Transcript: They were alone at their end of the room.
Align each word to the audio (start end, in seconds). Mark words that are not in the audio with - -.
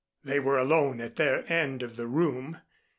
They 0.23 0.39
were 0.39 0.57
alone 0.57 0.99
at 0.99 1.17
their 1.17 1.43
end 1.47 1.83
of 1.83 1.95
the 1.95 2.07
room. 2.07 2.57